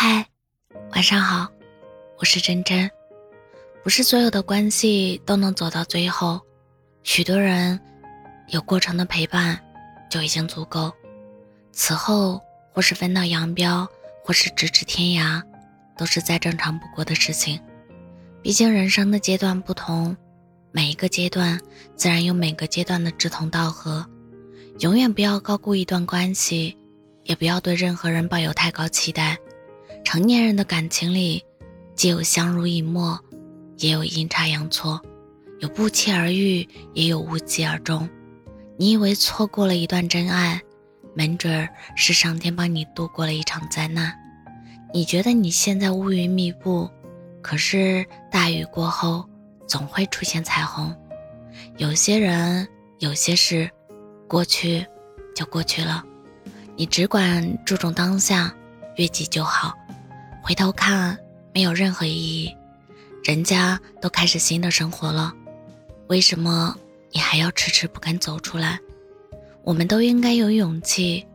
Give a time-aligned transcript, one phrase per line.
[0.00, 0.24] 嗨，
[0.92, 1.48] 晚上好，
[2.20, 2.88] 我是真真。
[3.82, 6.40] 不是所有的关系都能走到最后，
[7.02, 7.80] 许多人
[8.46, 9.60] 有过程的陪伴
[10.08, 10.92] 就已经足够。
[11.72, 12.40] 此后
[12.72, 13.88] 或是分道扬镳，
[14.22, 15.42] 或是咫尺天涯，
[15.96, 17.60] 都是再正常不过的事情。
[18.40, 20.16] 毕竟人生的阶段不同，
[20.70, 21.60] 每一个阶段
[21.96, 24.06] 自然有每个阶段的志同道合。
[24.78, 26.78] 永远不要高估一段关系，
[27.24, 29.36] 也不要对任何人抱有太高期待。
[30.10, 31.44] 成年人的感情里，
[31.94, 33.20] 既有相濡以沫，
[33.76, 34.98] 也有阴差阳错，
[35.60, 38.08] 有不期而遇，也有无疾而终。
[38.78, 40.62] 你以为错过了一段真爱，
[41.12, 44.10] 没准儿是上天帮你度过了一场灾难。
[44.94, 46.88] 你觉得你现在乌云密布，
[47.42, 49.28] 可是大雨过后
[49.66, 50.96] 总会出现彩虹。
[51.76, 52.66] 有些人，
[52.98, 53.70] 有些事，
[54.26, 54.86] 过去
[55.36, 56.02] 就过去了，
[56.76, 58.54] 你只管注重当下，
[58.96, 59.74] 悦己就好。
[60.48, 61.18] 回头看
[61.52, 62.56] 没有任何意义，
[63.22, 65.30] 人家都开始新的生活了，
[66.06, 66.74] 为什么
[67.12, 68.80] 你还要迟迟不肯走出来？
[69.62, 71.26] 我们都应该有勇气，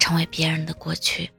[0.00, 1.30] 成为别人的过去。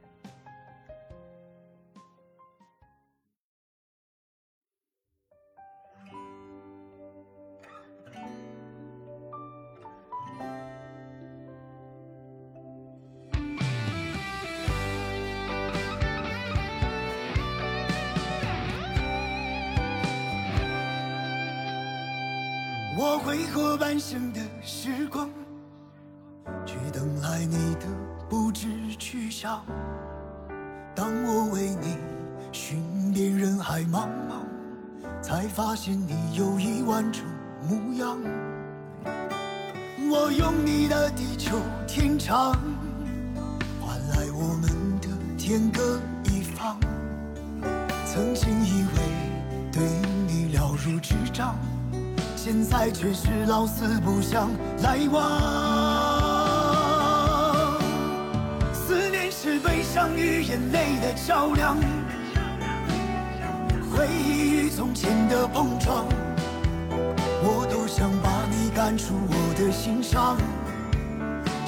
[22.94, 25.30] 我挥霍半生的时光，
[26.66, 27.86] 却等来你的
[28.28, 28.68] 不知
[28.98, 29.62] 去向。
[30.94, 31.96] 当我为你
[32.52, 34.42] 寻遍人海茫茫，
[35.22, 37.24] 才发现你有一万种
[37.62, 38.18] 模样。
[40.10, 41.52] 我用你的地久
[41.88, 42.52] 天长，
[43.80, 46.78] 换来我们的天各一方。
[48.04, 49.82] 曾经以为对
[50.26, 51.56] 你了如指掌。
[52.44, 54.50] 现在却是老死不相
[54.82, 55.30] 来往。
[58.74, 61.76] 思念是悲伤与眼泪的较量，
[63.92, 66.04] 回忆与从前的碰撞，
[67.44, 70.36] 我多想把你赶出我的心上，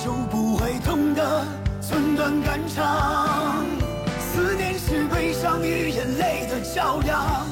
[0.04, 1.44] 就不会痛得
[1.80, 3.64] 寸断肝肠。
[4.18, 7.46] 思念是悲伤与眼泪的较量。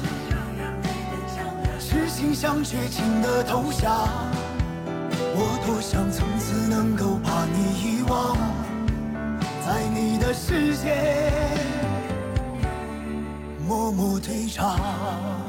[2.31, 3.91] 像绝情的投降，
[5.35, 8.37] 我多想从此能够把你遗忘，
[9.65, 11.31] 在你的世界
[13.67, 15.42] 默默退场。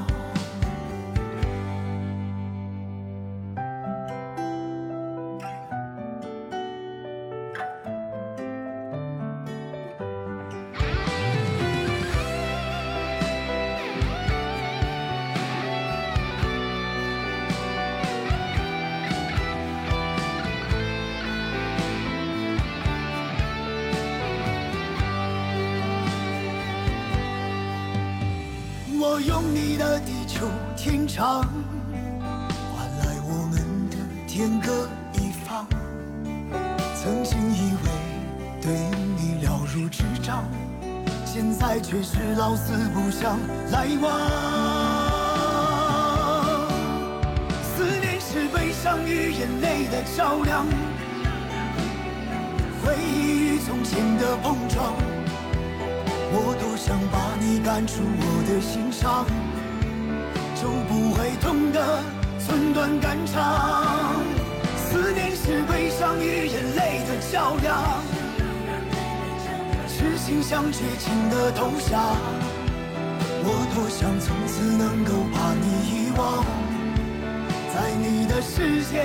[29.15, 30.41] 我用你的地久
[30.77, 31.43] 天长，
[32.75, 35.65] 换来我们的天各一方。
[36.97, 37.87] 曾经以为
[38.61, 38.73] 对
[39.17, 40.43] 你了如指掌，
[41.25, 43.39] 现在却是老死不相
[43.71, 44.11] 来往。
[47.63, 50.67] 思念是悲伤与眼泪的较量，
[52.85, 54.14] 回忆与从前
[57.75, 59.27] 把你赶出我的心上，
[60.55, 62.05] 就不会痛得
[62.39, 64.23] 寸断肝肠。
[64.77, 67.83] 思念是悲伤与眼泪的较量，
[69.89, 72.01] 痴心像绝情的投降。
[73.43, 76.45] 我多想从此能够把你遗忘，
[77.75, 79.03] 在你的世界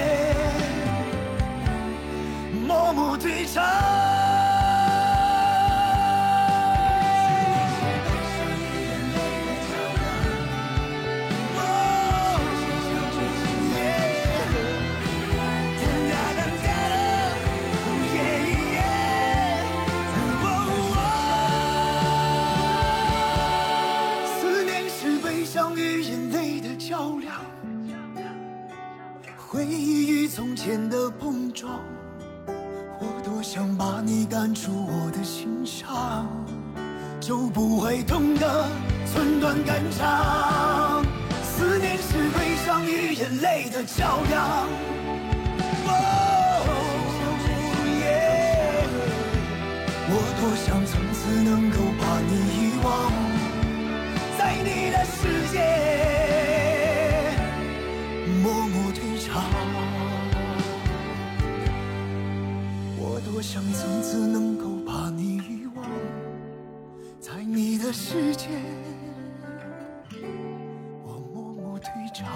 [29.51, 31.81] 回忆与从前的碰撞，
[32.99, 36.27] 我多想把你赶出我的心上，
[37.19, 38.69] 就不会痛得
[39.07, 41.03] 寸断肝肠。
[41.41, 44.67] 思念是悲伤与眼泪的较量。
[50.11, 52.89] 我多想从此能够把你遗忘。
[52.89, 53.11] 忘，
[54.37, 55.38] 在你的世
[63.39, 65.85] 我想从此能够把你遗忘，
[67.21, 68.49] 在你的世界，
[71.05, 72.27] 我默默退场。